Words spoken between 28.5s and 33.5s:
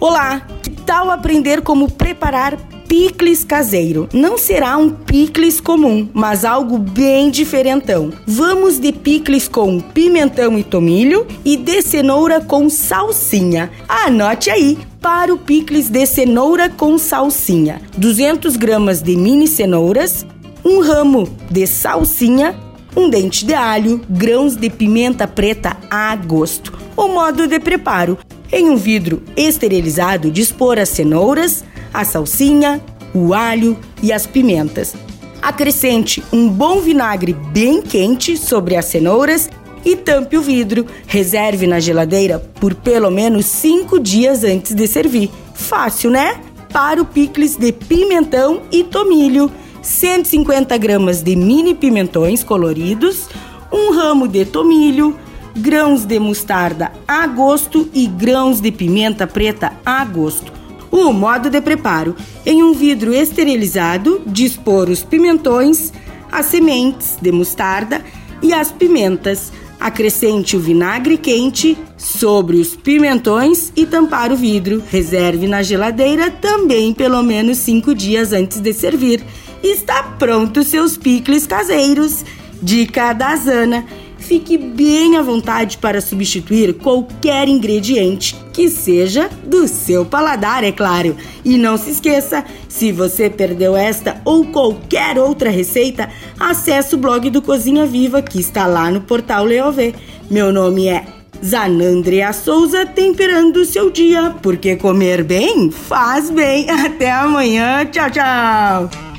em um vidro esterilizado, dispor as cenouras, a salsinha, o